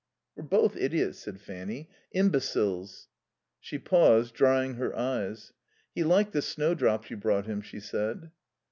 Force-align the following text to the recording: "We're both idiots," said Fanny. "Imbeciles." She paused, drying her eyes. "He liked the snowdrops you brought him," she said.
"We're 0.35 0.41
both 0.45 0.75
idiots," 0.77 1.19
said 1.19 1.39
Fanny. 1.39 1.87
"Imbeciles." 2.11 3.07
She 3.59 3.77
paused, 3.77 4.33
drying 4.33 4.73
her 4.73 4.97
eyes. 4.97 5.53
"He 5.93 6.03
liked 6.03 6.33
the 6.33 6.41
snowdrops 6.41 7.11
you 7.11 7.17
brought 7.17 7.45
him," 7.45 7.61
she 7.61 7.79
said. 7.79 8.31